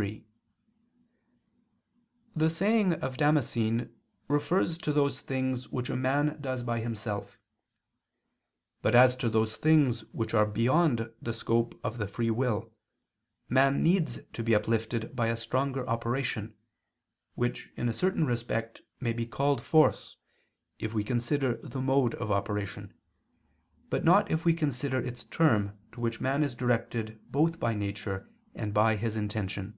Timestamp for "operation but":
22.30-24.02